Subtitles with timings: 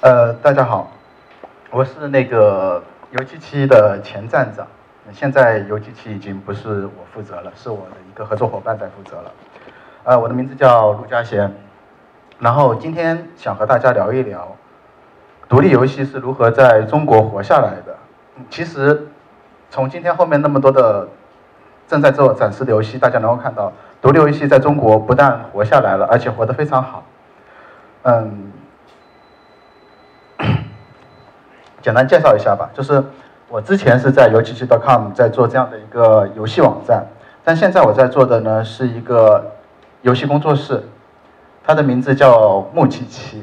[0.00, 0.92] 呃，大家好，
[1.72, 4.64] 我是那个游击期的前站长，
[5.10, 9.32] 现在游击期已经不是我负责了，是我的一个合作伙伴在负责了。
[10.04, 11.52] 呃，我的名字叫陆家贤，
[12.38, 14.56] 然后今天想和大家聊一聊，
[15.48, 17.96] 独立游戏是如何在中国活下来的。
[18.48, 19.08] 其实，
[19.68, 21.08] 从今天后面那么多的
[21.88, 27.02] 正在做展示的游戏，大家能够看到，独立游戏在中国不但活下来了，而且活得非常好。
[28.02, 28.52] 嗯。
[31.80, 33.02] 简单介绍一下吧，就是
[33.48, 37.06] 我之前是在游戏机 .com 在做这样的一个游戏网站，
[37.44, 39.52] 但现在我在做的呢是一个
[40.02, 40.82] 游戏工作室，
[41.64, 43.42] 它的名字叫木七七，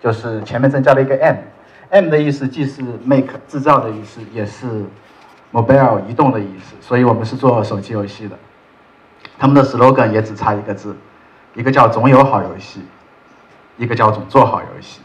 [0.00, 4.66] 就是前面增加了一个 M，M 的意思既是 make 制造的意思，也是
[5.52, 8.36] mobile 移动的意思，所以我们是做手机游戏的。
[9.38, 10.96] 他们的 slogan 也只差一个字，
[11.54, 12.80] 一个叫总有好游戏，
[13.76, 15.00] 一个叫总做好游戏。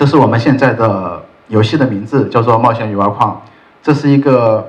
[0.00, 3.32] 这是我们现在的游戏的名字，叫做《冒险鱼挖矿》。
[3.82, 4.66] 这是一个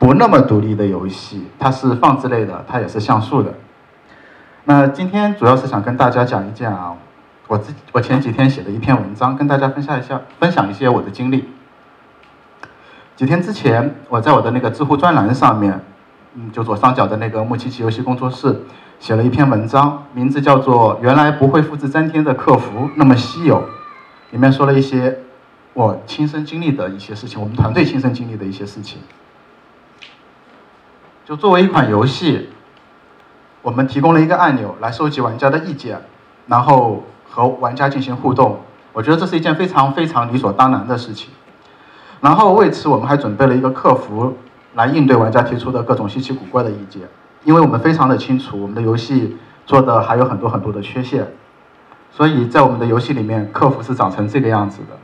[0.00, 3.54] 不那么独立的游戏，它是放置类的，它也是像素的。
[4.64, 6.98] 那今天主要是想跟大家讲一讲
[7.46, 11.48] 我自我前几天写的一篇文章，跟大家分享一下，分享一些我的经历。
[13.14, 15.80] 几天之前，我在我的那个知乎专栏上面，
[16.34, 18.62] 嗯，就左上角的那个木奇奇游戏工作室，
[18.98, 23.58] 写了一篇文章，名字叫做《原来不会复制粘贴的客服那么稀有》。
[24.34, 25.20] 里面说了一些
[25.74, 28.98] 我亲身经历的一些事情，我们团队亲身经历的一些事情。
[31.24, 32.48] 就作为一款游戏，
[33.62, 36.00] 我们提供了一个按钮来收集玩家的意见，
[36.48, 38.58] 然后和玩家进行互动。
[38.92, 41.30] 我觉得这是一件非常非常理所当然的事情。
[42.20, 44.36] 然后为此，我们还准备了一个客服
[44.74, 47.02] 来应对玩家提出的各种稀奇古怪的意见，
[47.44, 51.32] 因为我们非常的清楚，我们的游戏做的还有很多很多的缺陷。
[52.16, 54.96] 所以在我们的游戏里面，客服是长成这个样子的。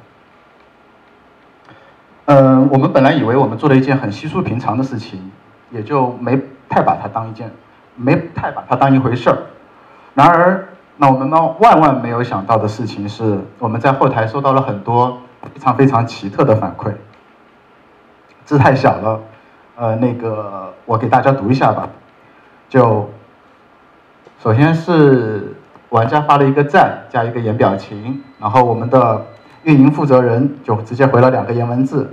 [2.26, 5.32] 嗯，我们本来以为我们做了一件很稀疏平常的事情，
[5.72, 7.50] 也就没太把它当一件，
[7.96, 9.38] 没太把它当一回事儿。
[10.14, 10.68] 然而，
[10.98, 16.92] 那我们呢万万没有想到的事情是，我们在后台收到了很多非常非常奇特的反馈。
[18.44, 19.20] 字太小了，
[19.74, 21.88] 呃，那个我给大家读一下吧。
[22.68, 23.10] 就
[24.40, 25.56] 首先是。
[25.90, 29.26] 玩家发了一个赞加一个言表情，然后我们的
[29.64, 32.08] 运营负责人就直接回了两个颜文字，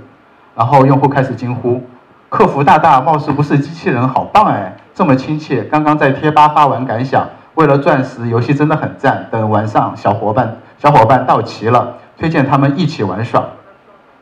[0.56, 1.80] 然后用户开始惊呼
[2.28, 5.62] ：“客服大大貌似不是机器人，好棒哎，这么亲切！
[5.62, 13.44] 刚刚在贴吧发完感想，为了钻石游戏真的很赞，等晚上小伙伴小伙伴到齐了，推荐他们一起玩耍。”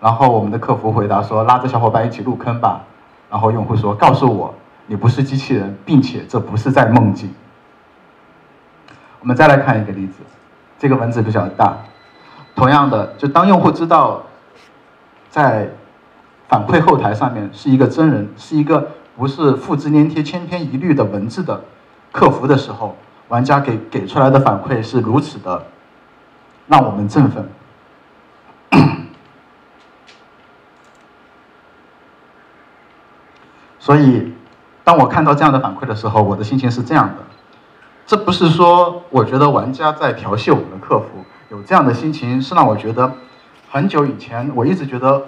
[0.03, 2.83] 然后我们的客服回答说：“拉着小伙伴一起入坑吧。”
[3.31, 4.55] 然后用户说：“告诉我
[4.87, 7.35] 你不是机器人，并且这不是在梦境。”
[9.27, 10.21] 我们再来看一个例子，
[10.79, 11.77] 这个文字比较大。
[12.55, 14.23] 同样的，就当用户知道
[15.29, 15.69] 在
[16.49, 21.61] 反馈后台上面是一个真人，是一个不是复制粘贴、千篇一律的文字的
[22.13, 22.95] 客服的时候，
[23.27, 25.61] 玩家给给出来的反馈是如此的
[26.69, 27.49] 让我们振奋。
[33.81, 34.33] 所以，
[34.85, 37.25] 当我看到这样的反馈的时候，我的心情是这样的。
[38.07, 41.07] 这不是说我觉得玩家在调戏我们的客服，
[41.51, 43.13] 有这样的心情是让我觉得，
[43.69, 45.21] 很久以前我一直觉得，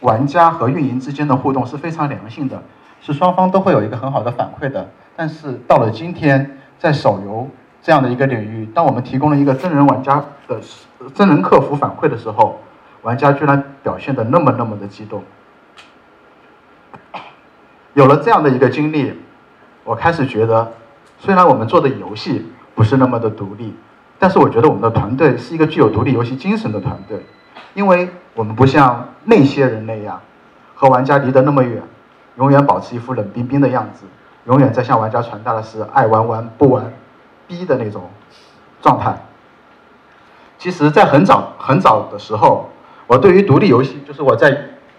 [0.00, 2.62] 玩家和运营之间的互动是非常良性的，
[3.02, 4.88] 是双方都会有一个很好的反馈的。
[5.14, 7.46] 但是到了今天，在手游
[7.82, 10.58] 这样的一个领域，当我们提供了一个真人玩家的
[11.14, 12.58] 真人客服反馈的时候，
[13.02, 15.22] 玩家居然表现的那么那么的激动。
[17.92, 19.12] 有了这样的一个经历，
[19.84, 20.72] 我开始觉得。
[21.18, 23.74] 虽然我们做的游戏不是那么的独立，
[24.18, 27.24] 但是我觉得我们的团队是一个具有独立游戏精神的团队，
[27.74, 30.20] 因为我们不像那些人那样
[30.74, 31.82] 和玩家离得那么远，
[32.36, 34.04] 永远保持一副冷冰冰的样子，
[34.44, 36.92] 永远在向玩家传达的是爱玩玩不玩
[37.46, 38.10] 逼的那种
[38.82, 39.16] 状态。
[40.58, 42.70] 其实，在很早很早的时候，
[43.06, 44.56] 我对于独立游戏，就是我在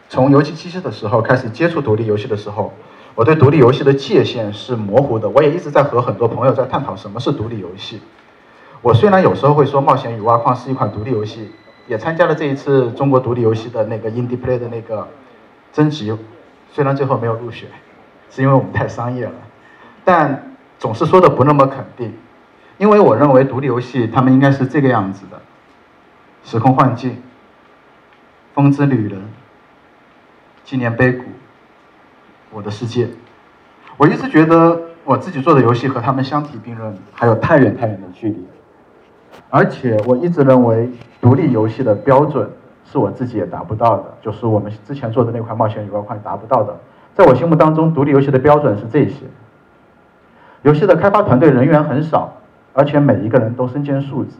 [0.10, 2.74] 从游戏七七的时候开始接触独立游戏的时候。
[3.18, 8.00] 我对独立游戏的界限是模糊的，我也一直在和很多朋友在探讨什么是独立游戏。
[8.84, 11.50] 我虽然有时候会说《冒险与挖矿》是一款独立游戏，
[11.88, 15.08] 也参加了这一次中国独立游戏的那个 Indie Play 的那个
[15.74, 16.16] 征集，
[16.72, 17.68] 虽然最后没有入选，
[18.30, 19.34] 是因为我们太商业了，
[20.06, 22.14] 但总是说的不那么肯定，
[22.78, 25.42] 因为我认为独立游戏他们应该是这个样子的：
[26.44, 27.19] 时空幻境、
[28.54, 29.28] 风之旅人、
[30.64, 31.24] 纪念碑谷。
[32.52, 33.08] 我的世界，
[33.98, 38.48] 我一直觉得我自己做的游戏和他们相提并论还有太远太远的距离。
[39.50, 40.90] 而且我一直认为
[41.22, 42.50] 独立游戏的标准
[42.86, 46.76] 是我自己也达不到的，就是我们之前做的那款冒险游块达不到的。
[47.14, 49.26] 在我心目当中，独立游戏的标准是这些：
[50.64, 52.34] 游戏的开发团队人员很少，
[52.74, 54.36] 而且每一个人都身兼数职，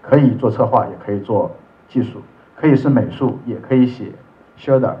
[0.00, 1.50] 可以做策划，也可以做
[1.88, 2.22] 技术，
[2.56, 4.12] 可以是美术，也可以写
[4.58, 4.94] shader。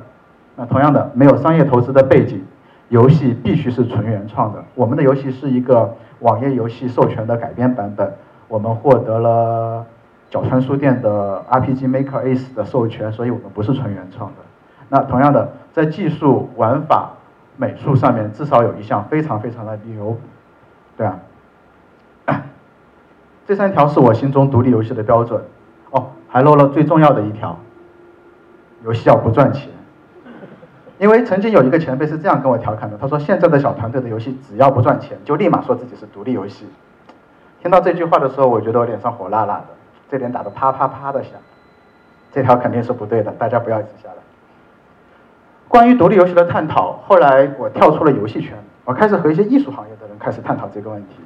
[0.56, 2.44] 那同样的，没有商业投资的背景，
[2.92, 4.62] 游戏必须是纯原创的。
[4.74, 8.12] 我们的游戏是一个网页游戏授权的改编版本，
[8.48, 9.86] 我们获得了
[10.28, 14.36] 角川书店的 RPG Maker Ace 的授权，所以我们不是纯原创的。
[14.90, 17.12] 那同样的，在技术、玩法、
[17.56, 20.14] 美术上面，至少有一项非常非常的牛，
[20.98, 21.18] 对啊。
[23.46, 25.42] 这三条是我心中独立游戏的标准。
[25.92, 27.58] 哦，还漏了最重要的一条，
[28.84, 29.70] 游戏要不赚钱。
[31.02, 36.64] 因为曾经有一个前辈是这样跟我调侃的，他说：“现在的小团队的游戏只要不赚钱，就立马说自己是独立游戏。”
[37.60, 39.64] 听到这句话的时候，我觉得我脸上火辣辣的，
[40.08, 41.32] 这脸打得啪啪啪的响。
[42.32, 44.14] 这条肯定是不对的，大家不要记下来。
[45.66, 51.16] 关于独立游戏的探讨，后来我跳出了游戏圈，我开始和一些艺术行业的人开始探讨这个问题。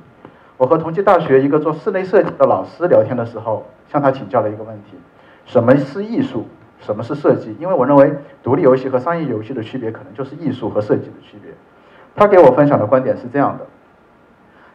[0.57, 4.97] 我和同济大学一个做室内设计的老师聊天的时候，向他请教了一个问题：
[5.45, 6.47] 什么是艺术？
[6.81, 7.57] 什么是设计？
[7.59, 8.13] 因为我认为
[8.43, 11.53] 独立游戏和商业游戏的区别，可能就是艺术和设计的区别。
[12.15, 13.67] 他给我分享的观点是这样的：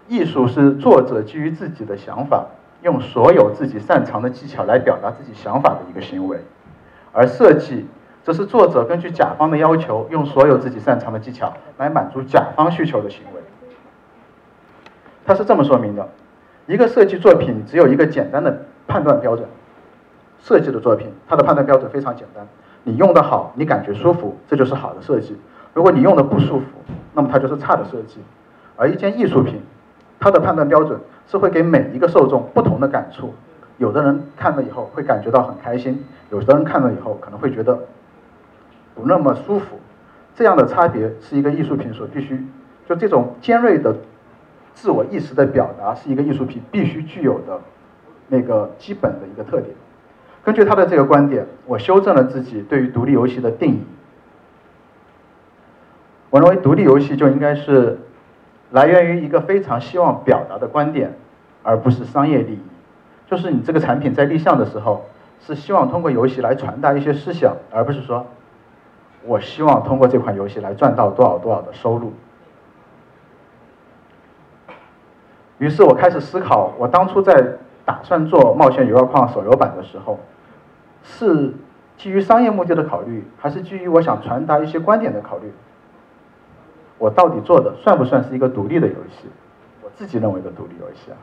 [0.08, 2.48] 艺术是作者基于自己的想法，
[2.82, 6.38] 用所有自己擅长的技巧来表达自己想法的一个行为；
[7.14, 7.88] 而设计
[8.24, 13.42] 则是作者根据甲方的要求，用所有自己擅长的技巧来满足甲方需求的行为。
[15.26, 16.10] 他是这么说明的：
[16.68, 19.48] 一个设计作品只有一个简单的判断标准。
[20.42, 22.48] 设计的作品，它的判断标准非常简单，
[22.84, 25.36] 你用的好，你感觉舒服，这就是好的设计；
[25.74, 26.66] 如果你用的不舒服，
[27.14, 28.20] 那么它就是差的设计。
[28.76, 29.62] 而一件艺术品，
[30.20, 33.34] 它的判断标准是会给每一个受众不同的感触，
[33.78, 37.80] 有的人看了以后会感觉到很开心，有的人看了以后可能会觉得
[38.96, 39.80] 不那么舒服。
[40.34, 42.44] 这样的差别是一个艺术品所必须，
[42.88, 43.96] 就这种尖锐的
[44.74, 47.60] 自我意识的表达，是一个艺术品必须具有的
[48.30, 49.76] 那个基本的一个特点。
[50.44, 53.84] 根据他的这个观点，我修正了自己对于独立游戏的定义。
[56.32, 58.00] 我认为独立游戏就应该是
[58.72, 61.14] 来源于一个非常希望表达的观点，
[61.62, 62.60] 而不是商业利益。
[63.30, 65.06] 就是你这个产品在立项的时候，
[65.46, 68.26] 是希望通过游戏来传达一些思想，而不是说
[69.24, 72.12] 我希望通过这款游戏来赚到多少多少的收入。
[75.60, 77.58] 于是我开始思考，我当初在。
[77.92, 80.18] 打算做《冒险游乐矿》手游版的时候，
[81.04, 81.54] 是
[81.98, 85.52] 基于商业目的的考虑，还是基于我想传达一些观点的考虑？
[86.98, 89.28] 我到底做的算不算是一个独立的游戏？
[89.84, 91.18] 我自己认为的独立游戏啊。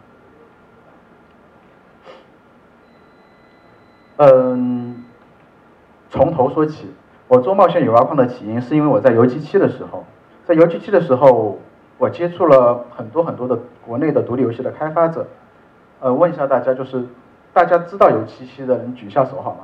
[4.18, 5.04] 嗯，
[6.10, 6.92] 从头说起，
[7.28, 10.04] 我做《冒险游乐矿》的起因是因为我在游击期的时候，
[10.44, 11.58] 在游击期的时候，
[11.96, 15.26] 我接触了很多很多的国内的独立游戏的开发者。
[16.00, 17.04] 呃，问一下大家，就是
[17.52, 19.60] 大家知道有七七的人举下手好吗？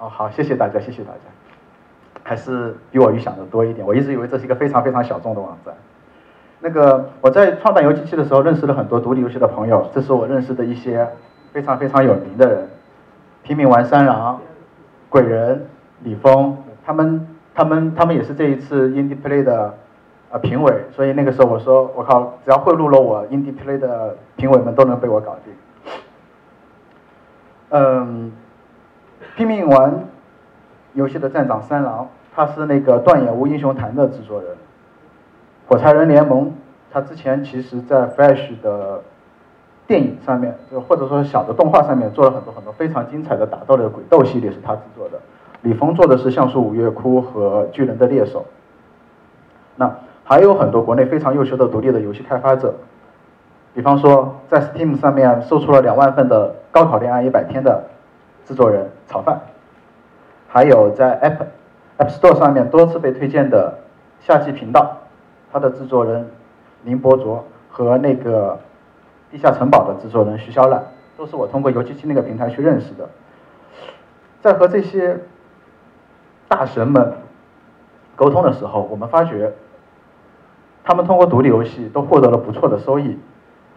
[0.00, 3.84] 哦，好，谢谢大家，谢谢大家，还是比我预想的多一点。
[3.84, 5.74] 我一直以为这是一个非常非常小众的网站。
[6.60, 11.08] 那个我在创办游戏期的时候，认识了很多独立游戏的朋友，这是我认识的一些
[11.52, 12.68] 非常非常有名的人，
[13.42, 14.40] 平民玩三郎、
[15.08, 15.66] 鬼人、
[16.04, 19.74] 李峰，他们他们他们也是这一次 Indie Play 的。
[20.32, 25.52] 啊，评委，所以那个时候我说，我靠，只要贿赂了我，Indie Play 的评委们都能被我搞定。
[27.68, 28.32] 嗯，
[29.36, 30.04] 拼命玩
[30.94, 34.56] 游戏的站长三郎，他是那个断野无英雄坛的制作人。
[35.68, 36.54] 火柴人联盟，
[36.90, 39.02] 他之前其实在 Flash 的
[39.86, 45.20] 电影上面，就或者说小的动画上面做了很多很多非常精彩的打斗的鬼斗系列，是他制作的。
[45.60, 48.46] 李峰做的是像素五月哭和巨人的猎手。
[49.76, 49.94] 那。
[50.32, 52.74] 还有很多国内非常优秀的独立的游戏开发者，
[53.74, 57.84] 比方说在 Steam 上面售出了两万份的《高考恋爱一百天》的
[58.46, 59.38] 制作人炒饭，
[60.48, 63.80] 还有在 App App Store 上面多次被推荐的
[64.20, 64.96] 夏季频道，
[65.52, 66.26] 它的制作人
[66.84, 68.58] 林博卓和那个
[69.30, 70.82] 地下城堡的制作人徐小懒，
[71.18, 73.06] 都是我通过游戏机那个平台去认识的。
[74.40, 75.18] 在和这些
[76.48, 77.12] 大神们
[78.16, 79.52] 沟通的时候，我们发觉。
[80.84, 83.16] 他们通过独立游戏都获得了不错的收益，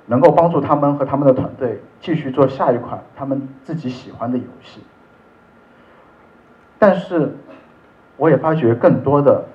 [0.08, 4.82] 能够帮助他们和他们的团队继续做下一款他们自己喜欢的游戏。
[6.80, 7.36] 但是，
[8.18, 9.46] 我也发觉更多的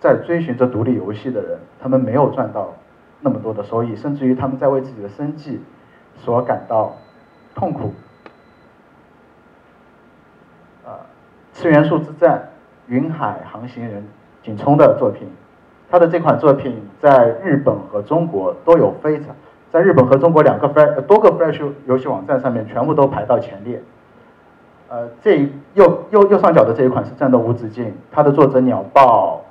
[0.00, 2.74] 在追寻着独立游戏的人，他们没有赚到
[3.20, 5.60] 那么多的收益，甚至于他们在为自己的生计
[6.16, 6.96] 所感到
[7.54, 7.92] 痛苦。
[10.84, 10.92] 呃，
[11.52, 12.48] 次元素之战、
[12.86, 14.06] 云海航行人
[14.42, 15.28] 景冲的作品，
[15.90, 19.34] 他的这款作品在日本和中国都有非常，
[19.72, 23.82] 在日本和中国两个 Flash 多个 Flash 游戏网站上面全部都排到前列。
[24.88, 29.42] 呃，这右右右上角的这一款是《战斗无止境》，它的作者鸟豹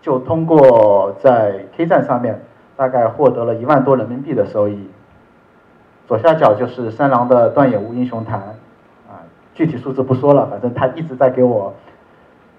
[0.00, 2.40] 就通过在 K 站上面
[2.76, 4.88] 大概获得了一万多人民币的收益。
[6.06, 8.38] 左下角就是三郎的《断野无英雄谈》，
[9.10, 9.24] 啊，
[9.54, 11.72] 具体数字不说了，反正他一直在给我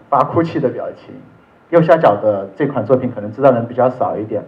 [0.10, 1.14] 发哭泣的表情。
[1.70, 4.44] 右下角的这款作品可能知道人比较少一点，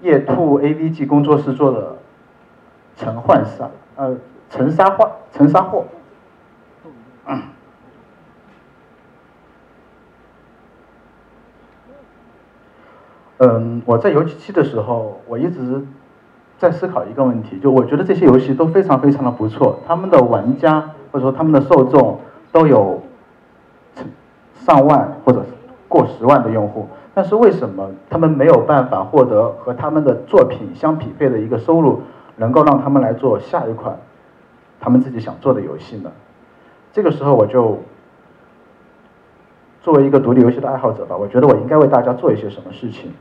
[0.00, 1.80] 夜兔 AVG 工作室做的
[2.96, 3.64] 《陈幻杀》，
[3.96, 4.16] 呃，
[4.50, 5.84] 陈沙幻，陈沙货。
[13.38, 15.84] 嗯，我在游戏期的时候，我一直
[16.58, 22.20] 在思考一个问题，就我觉得这些游戏都非常非常的不错，他们的玩家或者说他们的受众
[22.52, 23.02] 都有
[24.54, 25.48] 上万或者是
[25.92, 32.00] 过十万的用户，但是为什么他们没有办法获得和他们的作品相匹配的一个收入，
[32.36, 33.98] 能够让他们来做下一款
[34.80, 36.10] 他们自己想做的游戏呢？
[36.94, 37.78] 这个时候我就
[39.82, 43.12] 作为一个独立游戏的爱好者吧，我觉得我应该为大家做一些什么事情，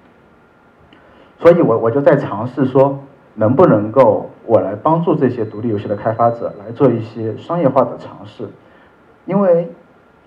[1.40, 2.98] 所以我我就在尝试说，
[3.36, 8.48] 能不能够我来帮助这些独立游戏的开发者来做一些商业化的尝试，
[9.26, 9.70] 因为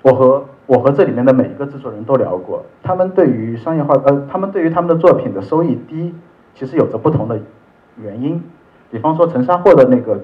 [0.02, 6.14] 我和我和这里面的每一个制作人都聊过，他们对于商业化呃，他们对于他们的作品的收益低，
[6.54, 7.38] 其实有着不同的
[7.96, 8.42] 原因，
[8.90, 10.20] 比方说陈沙货的那个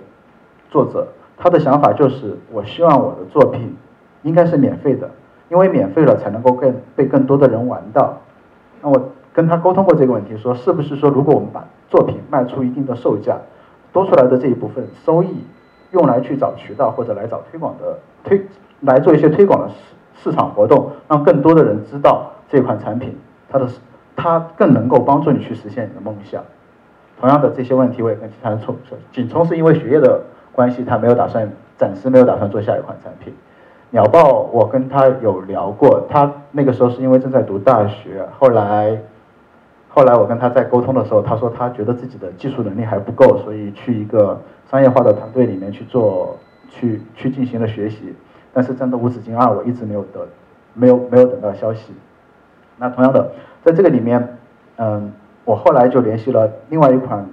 [0.71, 1.07] 作者。
[1.43, 3.75] 他的想法就是，我希望我的作品
[4.25, 5.11] 应该是免费的，
[5.49, 8.19] 因为免费了才能够更被更多的人玩到。
[8.83, 13.39] 那我跟他沟通过这个问题，说是不是说，如果我们把作品卖出一定的售价，
[13.91, 15.29] 多出来的这一部分收益，
[15.93, 18.43] 用来去找渠道或者来找推广的推，
[18.81, 19.75] 来做一些推广的事
[20.23, 23.17] 市场活动，让更多的人知道这款产品，
[23.49, 23.67] 它的
[24.15, 26.43] 它更能够帮助你去实现你的梦想。
[27.21, 28.75] 同样的这些问题，我也跟其他人说，
[29.13, 30.21] 仅从是因为学业的。
[30.53, 31.49] 关系他没有打算，
[31.79, 33.33] 暂时没有打算做下一款产品。
[33.91, 39.01] 鸟豹我跟他有聊过，他那个时候是因为正在读大学，后来，
[39.89, 46.37] 后来我跟他在沟通的时候，他说他觉得自己的技术能力还不够，所以去一个商业化的团队里面去做，
[46.69, 48.13] 去去进行了学习。
[48.53, 50.27] 但是《真的无止境二》我一直没有得，
[50.75, 51.93] 没有没有等到消息。
[52.77, 53.33] 那同样的，
[53.65, 54.37] 在这个里面，
[54.77, 55.13] 嗯，
[55.45, 57.27] 我后来就联系了另外一款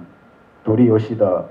[0.64, 1.44] 独立游戏的。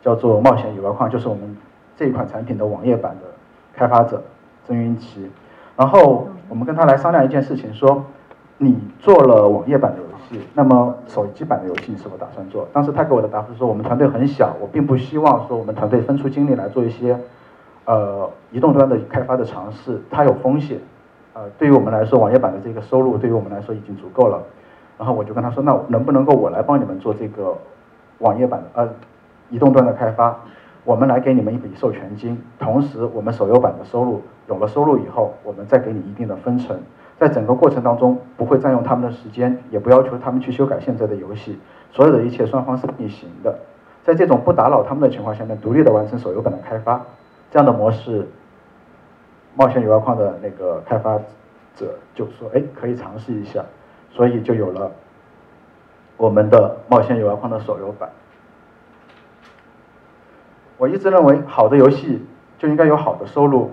[0.00, 1.56] 叫做冒险野外矿，就是我们
[1.96, 3.26] 这一款产品的网页版的
[3.74, 4.22] 开发者
[4.64, 5.28] 曾云奇。
[5.76, 8.04] 然后我们跟他来商量一件事情，说
[8.58, 12.68] 你做了网页版的游戏，那么手机版的游戏你是否打算做？
[12.72, 17.18] 当时他给我的答复是说，我们团队很小，我并不希望说我们团队分出精力来做一些
[17.88, 20.78] 呃移动端的开发的尝试，它有风险。
[21.32, 24.42] 呃，对于我们来说，网页版的这个收入对于我们来说已经足够了。
[24.98, 27.56] 然后我就跟他说，那能不能够我来帮你们做这个
[28.18, 28.88] 网页版的呃？
[29.50, 30.38] 移动端的开发，
[30.84, 36.78] 我们来给你们一笔授权金，同时我们手游版的收入有了收入以后，我们再给你一定的分成，
[37.18, 41.58] 在整个过程当中不会占用他们的时间，也不要求他们去修改现在的游戏，
[41.92, 43.58] 所有的一切双方是并行的，
[44.04, 47.00] 在这种不打扰他们的情况下面，独立的完成手游版的开发，
[47.50, 48.26] 这样的模式，
[49.54, 51.18] 冒险野挖矿的那个开发
[51.74, 53.64] 者就说，哎，可以尝试一下，
[54.10, 54.90] 所以就有了
[56.16, 58.10] 我们的冒险野外矿的手游版。
[60.76, 62.24] 我一直认为，好的游戏
[62.58, 63.72] 就应该有好的收入，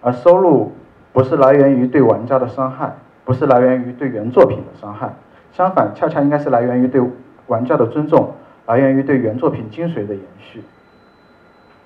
[0.00, 0.72] 而收入
[1.12, 5.14] 不是来源于对玩家的伤害，不是来源于对原作品的伤害，
[5.52, 7.00] 相反，恰恰应该是来源于对
[7.46, 8.34] 玩家的尊重，
[8.66, 10.62] 来源于对原作品精髓的延续。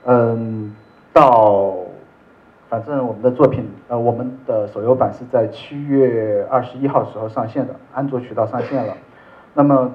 [0.07, 0.75] 嗯，
[1.12, 1.76] 到，
[2.69, 8.97] 反正我们的作品，呃，我们的手游版是在七月二十一号时候上线的，安卓渠道上线了，
[9.55, 9.93] 那么。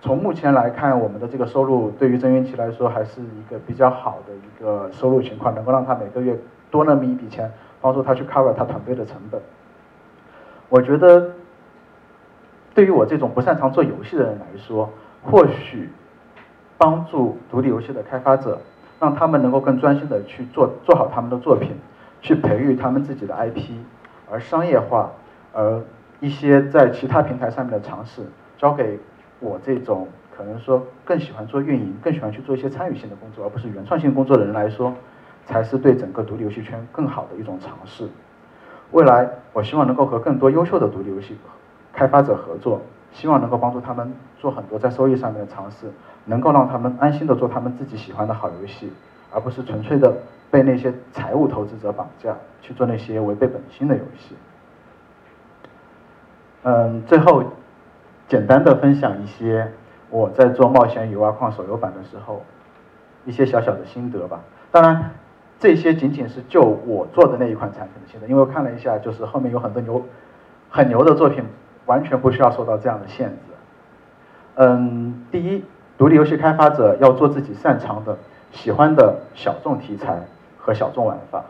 [0.00, 6.38] 从目前来看，我们的这个收入对于曾云奇来说还是一个比较好的一个收入情况，能够让他每个月
[6.70, 9.40] 多那么一笔钱，帮助他去 cover 他团队的成本。
[10.68, 11.30] 我觉得，
[12.74, 14.90] 对于我这种不擅长做游戏的人来说，
[15.22, 15.88] 或许
[16.76, 18.60] 帮助独立游戏的开发者，
[19.04, 21.72] 让他们能够更专心的去做做好他们的作品，
[22.22, 23.72] 去培育他们自己的 IP，
[24.30, 25.10] 而商业化，
[25.52, 25.82] 而
[26.20, 28.22] 一些在其他平台上面的尝试，
[28.56, 28.98] 交给。
[29.40, 34.94] 我这种可能说更喜欢做运营，更喜欢去做一些参与性的工作，而不是原创性工作的人来说，
[35.44, 38.08] 才是对整个独立游戏圈更好的一种尝试。
[38.92, 41.36] 未来，我希望能够和更多优秀的独立游戏
[41.92, 42.80] 开发者合作，
[43.14, 45.86] 希望能够帮助他们做很多在收益上面的尝试，
[46.26, 48.92] 能够让他们安心的做他们自己喜欢的好游戏，
[49.32, 50.12] 而不是纯粹的
[50.50, 54.34] 被那些财务投资者绑架去做那些违背本心的游戏。
[56.64, 57.44] 嗯，最后
[58.26, 59.70] 简单的分享一些
[60.10, 62.42] 我在做《冒险与挖矿》手游版的时候
[63.24, 64.40] 一些小小的心得吧。
[64.72, 65.10] 当然，
[65.60, 70.02] 这些仅仅是就我做的那一款产品的心得，因为我看了一下，就是后面有很多牛、
[70.68, 71.44] 很牛的作品，
[71.86, 73.36] 完全不需要受到这样的限制。
[74.56, 75.64] 嗯，第一，
[75.98, 78.16] 独立游戏开发者要做自己擅长的、
[78.52, 80.22] 喜欢的小众题材
[80.58, 81.44] 和小众玩法。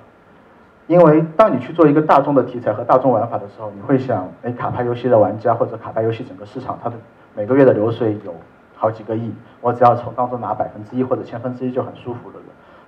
[0.86, 6.96] 因为当你去做一个大众的题材和大众玩法的时候，你会想，哎，卡牌游戏的玩家或者卡牌游戏整个市场，它的
[7.34, 8.34] 每个月的流水有
[8.76, 12.34] 好几个亿，我只要从当中拿百分之一或者千分之一就很舒服了。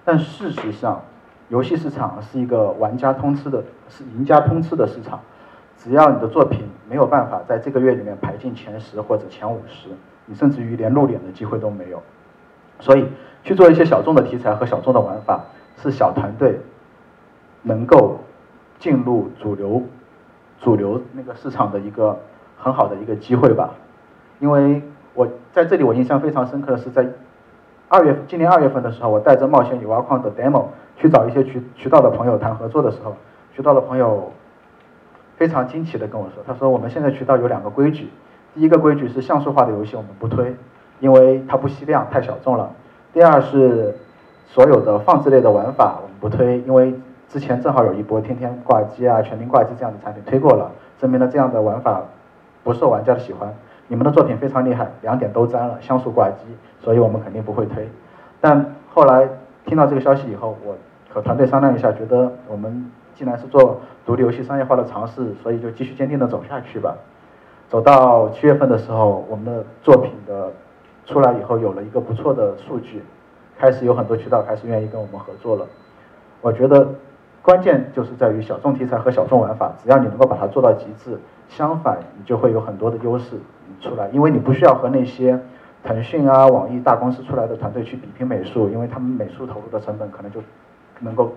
[0.04, 1.00] 但事实上，
[1.48, 5.20] 游戏市场是一个玩家通吃的，是赢家通吃的市场。
[5.78, 9.88] 只要你的作品没有办法在这个月里面排进前十或者前五十，
[10.26, 12.02] 你甚至于连露脸的机会都没有。
[12.80, 13.06] 所以，
[13.42, 15.44] 去做一些小众的题材和小众的玩法，
[15.82, 16.60] 是小团队。
[17.68, 18.20] 能够
[18.78, 19.82] 进入主流
[20.60, 22.16] 主流那个市场的一个
[22.56, 23.70] 很好的一个机会吧，
[24.38, 24.80] 因为
[25.14, 27.04] 我在这里我印象非常深刻的是在
[27.88, 30.66] 二月今年二月份的时候，我带着冒险与挖矿的 demo
[30.96, 33.16] 去找一些渠渠道的朋友谈合作的时候，
[33.52, 34.32] 渠道的朋友
[35.36, 38.08] 非常惊奇的跟我说，他说我们现在渠道有两个规矩，
[38.54, 40.54] 第一个规矩是像素化的游戏我们不推，
[41.00, 42.70] 因为它不吸量太小众了；
[43.12, 43.94] 第二是
[44.46, 46.94] 所有的放置类的玩法我们不推，因为
[47.28, 52.02] 之前正好有一波天天挂机啊、全民挂机这样的产品推过了，证明了这样的玩法
[52.64, 53.52] 不受玩家的喜欢。
[53.88, 56.44] 你们的作品非常厉害，两点都沾了，像素挂机，
[56.82, 57.88] 所以我们肯定不会推。
[58.40, 59.28] 但后来
[59.64, 60.74] 听到这个消息以后，我
[61.12, 66.94] 和团队商量一下，觉得我们既然是做独立游戏商业化的尝试，所以就继续坚定的走下去吧。
[67.68, 70.52] 走到七月份的时候，我们的作品的
[71.06, 73.02] 出来以后，有了一个不错的数据，
[73.58, 75.66] 开始有很多渠道开始愿意跟我们合作了。
[76.40, 76.88] 我觉得。
[77.42, 81.16] 关键就是在于小众题材和小众玩法，只要你能够把它做到极致，
[81.48, 83.36] 相反你就会有很多的优势
[83.80, 85.38] 出来，因为你不需要和那些
[85.84, 90.40] 腾讯啊、网易大公司出来的团队去比拼美术，因为他们美术投入的成本可能就
[90.98, 91.34] 能够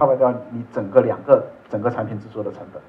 [0.00, 2.80] cover 掉你整个两个整个产品制作的成本。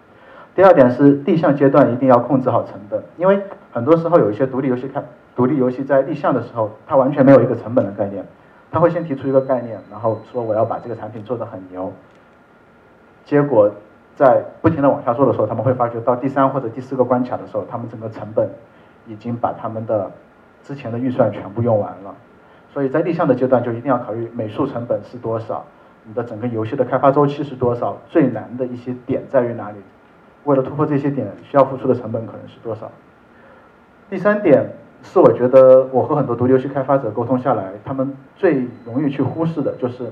[0.56, 5.04] 第二点是立项阶段一定要控制好成本，因为很多时候有一些独立游戏开
[5.36, 8.26] 独立游戏在立项的时候，它完全没有一个成本的概念，
[8.72, 11.92] 他会先提出一个概念，然后说我要把这个产品做得很牛。
[13.24, 13.72] 结果
[14.16, 18.50] 在不停的往下做的时候，他们会发觉到第三或者第四个关卡的时候，他们整个成本
[19.08, 20.12] 已经把他们的
[20.64, 22.14] 之前的预算全部用完了。
[22.74, 25.66] 所以在立项的阶段就一定要考虑美术成本是多少，
[26.04, 29.78] 你的整个游戏的开发周期是多少，最难的一些点在于哪里，
[30.46, 32.90] 为了突破这些点需要付出的成本可能是多少。
[34.10, 34.68] 第三点
[35.04, 40.12] 是我觉得我和很多独立游戏开发者沟通下来，他们最容易去忽视的就是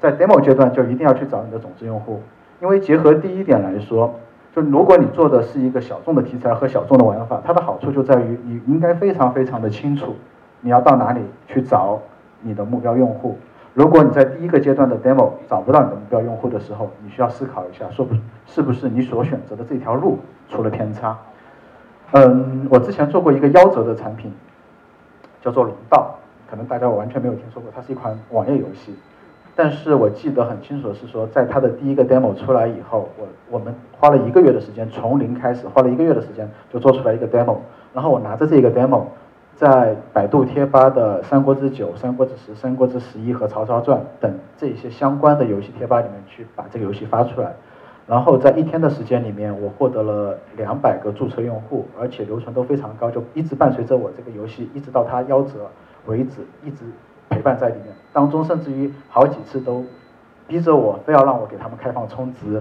[0.00, 2.22] 在 demo 阶段就一定要去找你的种子用户。
[2.60, 4.14] 因为结合第一点来说，
[4.54, 10.16] 就如果你做的是一个小众的题材和小众的玩法，它的好处就在于你应该非常非常的清楚，
[10.60, 12.00] 你要到哪里去找
[12.42, 13.38] 你的目标用户。
[13.72, 18.14] 如果你在第一个阶段的 demo 找不到你的目标用户的时候，你需要思考一下，说不
[18.46, 21.16] 是不是你所选择的这条路出了偏差。
[22.12, 24.32] 嗯，我之前做过一个夭折的产品，
[25.40, 26.16] 叫做龙道，
[26.50, 28.94] 可能大家完全没有听说过，它是一款网页游戏。
[29.54, 37.58] 但是我记得很清楚的是说，在它的第一个 demo 出来以后，我我们花了一个月的时间，从零开始，花了一个月的时间就做出来一个 demo。
[37.94, 39.04] 然后我拿着这个 demo，
[39.60, 47.52] 在百度贴吧的《三国志九》《三国志十》《三国志十一》和《曹操传》等这些相关的游戏贴吧里面去把这个游戏发出来。
[48.06, 55.70] 然后在一天的时间里面，我获得了两百个注册用户，而且留存都非常高，就一直伴随着我这个游戏，一直到它夭折
[56.06, 56.84] 为止，一直。
[57.28, 59.84] 陪伴在里面，当中甚至于好几次都
[60.48, 62.60] 逼着我，非要让我给他们开放充值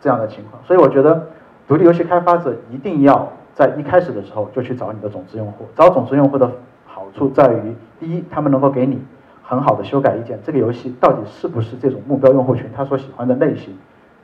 [0.00, 0.62] 这样的情况。
[0.64, 1.26] 所以我觉得，
[1.66, 5.66] 独立游戏开发者一定要在一开始的时候就去找你的种子用户。
[5.74, 6.48] 找种子用户的
[6.86, 9.02] 好处在于，第一，他们能够给你
[9.42, 13.76] 很好的修改意见，这个游戏到底是不是这种目标用户群他所喜欢的类型。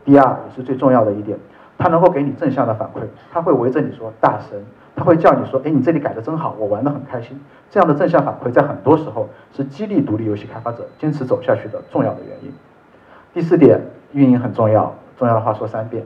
[0.04, 1.36] 第二，也是最重要的一点，
[1.76, 3.00] 他能够给你正向的反馈，
[3.32, 4.64] 他会围着你说大神。
[4.96, 12.52] 他会叫你说：“哎，你这里改的真好，我玩的很开心。”这样的正向反馈，在很多时候是激励独立游戏开发者坚持走下去的重要的原因。
[13.32, 13.80] 第四点，
[14.12, 16.04] 运营很重要，重要的话说三遍。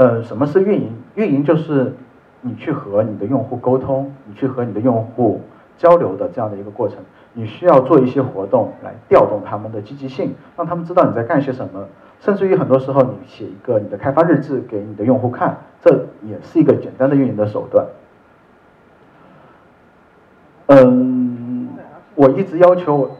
[0.00, 0.90] 呃，什么是运营？
[1.14, 1.92] 运营就是
[2.40, 5.42] 你去和你的用户沟通，你去和你的用户
[5.76, 6.96] 交流的这样的一个过程。
[7.34, 11.86] 你需要做一些活动来调动他们的积极性，让他们知道你在干些什么。
[12.18, 17.86] 甚至于很多时候你写一个你的开发日志给你的用户看，这也是一个简单的运营的手段。
[20.68, 21.68] 嗯，
[22.14, 23.10] 我一直要求我，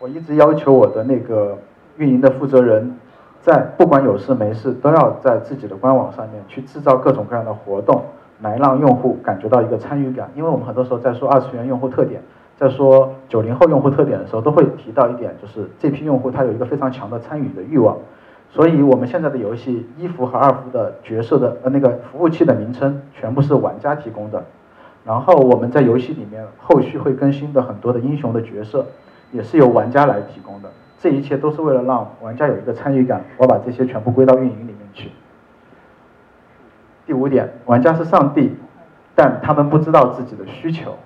[0.00, 1.56] 我一直要求我的那个
[1.96, 2.96] 运营的负责人，
[3.42, 8.02] 在不管有事没事，都要在自己的官网上面去制造各种各样的活动，
[8.40, 10.30] 来让用户感觉到一个参与感。
[10.34, 12.20] 因为我们很多时候在说二次元用户特点。
[12.58, 17.96] 在说九零后用户特点的时候，都会提到一点，就是这批用户他有一个非常强的参与的欲望，
[18.50, 24.42] 所以我们现在的游戏一服和二服的角色的呃那个服务器的名称全部是玩家提供的，
[25.04, 28.84] 然后我们在游戏里面后续会更新的很多的英雄的角色，
[29.30, 30.68] 也是由玩家来提供的，
[30.98, 35.10] 这一切都是为了让玩家有一个参与感，我把这些全部归到运营里面去。
[37.06, 38.56] 第五点，玩家是上帝，
[39.14, 40.96] 但他们不知道自己的需求。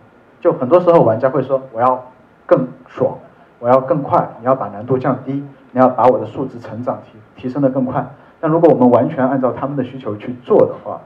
[0.41, 2.11] 就很多时候，玩家会说：“我要
[2.47, 3.17] 更爽，
[3.61, 8.05] 我要更快，你要把难度降低，你要把我的数值成长提提升的更快。”
[8.41, 11.01] 但如果我们完全按照他们的需求去做的话，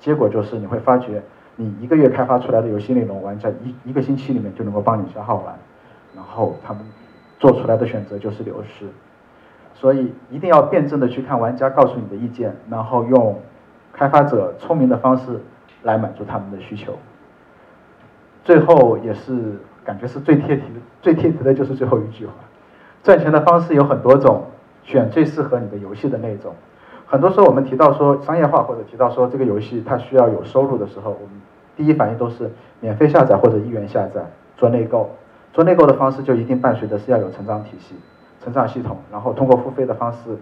[0.00, 1.22] 结果就是你会发觉，
[1.54, 5.54] 你一个月开发出来的游戏内容，玩家一一个星期里面就能够帮你消耗完，
[6.16, 6.82] 然后他们
[7.42, 8.86] 做出来的选择就是流失。
[9.74, 13.40] 所以一定要辩证的去看玩家告诉你的意见，然后用
[13.92, 15.40] 开发者聪明的方式
[15.82, 16.96] 来满足他们的需求。
[18.44, 22.32] 最后也是感觉是最贴题的，最贴题的就是最后一句话：
[23.02, 24.44] 赚钱的方式有很多种，
[24.84, 26.54] 选最适合你的游戏的那种。
[27.06, 31.40] 很多时候我们提到说商业化或者提到说这个游戏它需要有收入的时候，我们
[31.76, 34.24] 第一反应都是免费下载或者一元下载
[34.56, 35.10] 做内购。
[35.52, 37.94] 做内购的方式就一定伴随的是要有成长体系、
[38.42, 40.36] 成长系统，然后通过付费的方式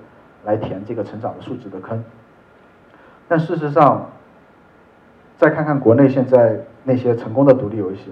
[0.45, 2.03] 来填这个成长的数值的坑。
[3.29, 4.11] 但事实上，
[5.37, 6.61] 再看看国内现在。
[6.83, 8.11] 那些成功的独立游戏，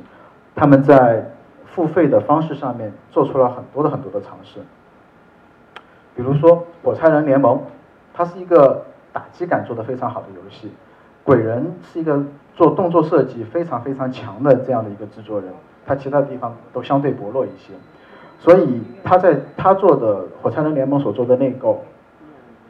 [0.54, 1.26] 他们在
[1.64, 4.60] 付费的方式上面做出了很多的很多的尝试。
[6.14, 7.56] 比如说《火柴人联盟》，
[8.12, 10.66] 它是一个打击感做得非常好的游戏；
[11.24, 12.22] 《鬼人》是一个
[12.54, 15.50] 做动作设计非常非常强的这样的一个制作人，
[15.88, 17.72] 他其他地方都相对薄弱一些。
[18.38, 21.82] 所以他在他做的《火柴人联盟》所做的内购，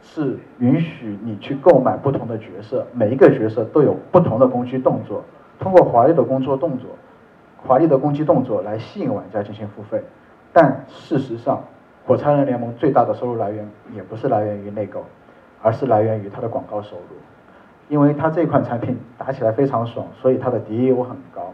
[0.01, 5.21] 是允许你去购买不同的角色，每一个角色都有不同的攻击动作。
[5.59, 6.89] 通过华丽的工作动作、
[7.67, 10.01] 华丽的攻击动作来吸引玩家进行付费，
[10.53, 11.61] 但事实上，
[12.07, 15.03] 火柴人联盟最大的收入来源也不是来源于内购，
[15.61, 17.17] 而是来源于它的广告收入。
[17.89, 21.53] 因为它这款产品打起来非常爽，所以它的 DAU 很高。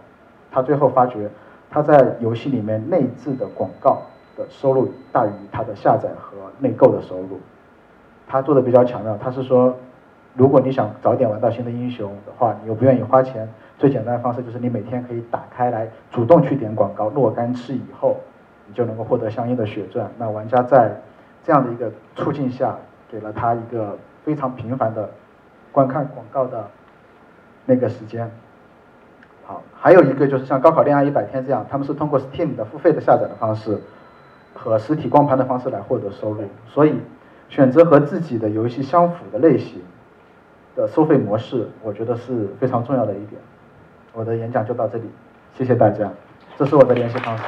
[0.52, 1.30] 他最后发觉，
[1.70, 4.02] 他在游戏里面内置的广告
[4.38, 7.40] 的收入大于他的下载和内购的收入。
[8.28, 9.76] 他做的比较巧妙，他是说，
[10.34, 13.48] 如果你想早点玩到新的英雄的话，你又不愿意花钱。
[13.78, 18.18] 最简单的方式就是你每天可以打开来，主动去点广告，若干次以后，
[18.68, 20.10] 你就能够获得相应的血钻。
[20.18, 20.96] 那玩家在
[21.44, 22.76] 这样的一个促进下，
[23.12, 25.10] 给了他一个非常频繁的
[25.72, 26.66] 观看广告的
[27.66, 28.32] 那个时间。
[29.48, 33.80] 好，还有一个就是像高考恋爱一百天这样，他们是通过 Steam 的付费的下载的方式
[34.56, 36.44] 和实体光盘的方式来获得收入。
[36.68, 36.96] 所以
[37.48, 39.82] 选择和自己的游戏相符的类型
[40.76, 43.40] 的收费模式，我觉得是非常重要的一点。
[44.14, 45.04] 我的演讲就到这里，
[45.54, 46.10] 谢谢大家。
[46.58, 47.44] 这是我的联系方式。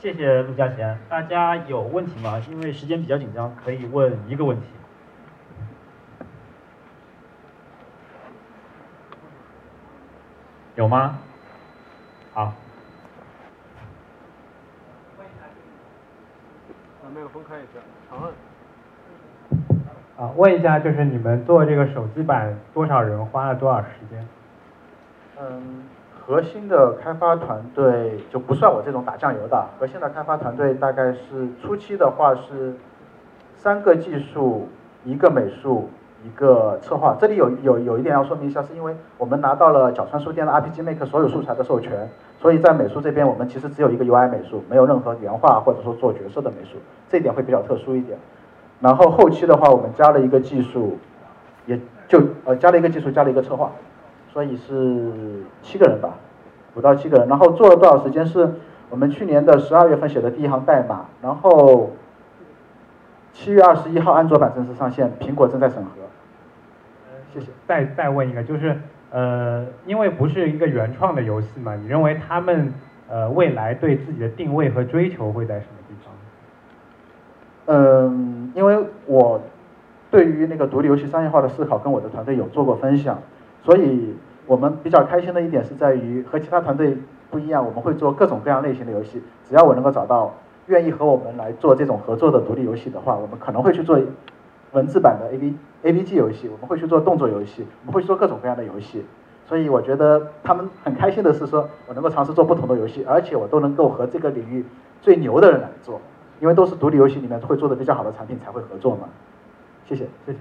[0.00, 0.98] 谢谢陆嘉贤。
[1.08, 2.40] 大家有问题吗？
[2.50, 4.66] 因为时间比较紧张，可以问一个问题。
[10.74, 11.18] 有吗？
[12.32, 12.52] 好。
[17.02, 18.32] 把麦克风开一下，长按。
[20.16, 24.26] 啊，问一下，就是你们做这个手机版，多少人花了多少时间？
[25.38, 25.84] 嗯，
[26.18, 32.74] 核心的开发团队就不算我这种打酱油的，核心的开发团队大概是初期的话是
[33.56, 34.70] 三个技术，
[35.04, 35.90] 一个美术，
[36.24, 37.16] 一个策划。
[37.20, 42.08] 这里有有有一点要说明一下，是因为我们拿到了角川书店的 RPG Maker 所有素材的授权，
[42.40, 48.18] 所以在美术这边我们其实只有一个 UI 美术，没有任何原画或者说做角色的美术，这点会比较特殊一点。
[48.80, 50.98] 然后后期的话，我们加了一个技术，
[51.66, 53.70] 也就呃加了一个技术，加了一个策划，
[54.32, 56.14] 所以是七个人吧，
[56.74, 57.28] 五到七个人。
[57.28, 58.26] 然后做了多少时间？
[58.26, 58.54] 是
[58.90, 61.90] 我们去年的十二月份写的第一行代码，然后
[63.32, 65.90] 七月二十一号安卓版正式上线，苹果正在审核。
[67.32, 67.46] 谢谢。
[67.66, 68.76] 再再问一个，就是
[69.10, 72.72] 呃，因为不是一个原创的游戏嘛，你认为他们
[73.08, 76.14] 呃未来对自己的定位和追求会在什么地方？
[77.66, 79.40] 嗯，因为我
[80.10, 83.18] 对于那个独立游戏商业化的思考，跟我的团队有做过分享，
[83.62, 84.14] 所以
[84.46, 86.96] 我们比较开心的一点是在于和其他团队
[87.30, 90.34] 不一样，我们会做各种各样类型的游戏，只要我能够找到
[90.66, 93.98] 愿意和我们来做这种合作的独立游戏的话，我们可能会去做
[94.72, 99.04] 文字版的 A B A B G 游戏，我们会去做动作游戏，我们会去做各种各样的游戏。
[99.46, 104.64] 所以我觉得他们很开心的是说，我能够尝试做不同的游戏，而且我都能够和这个领域
[105.02, 106.00] 最牛的人来做，
[106.40, 109.08] 因为都是独立游戏里面会做的比较好的产品才会合作嘛。
[109.86, 110.38] 谢谢，谢谢。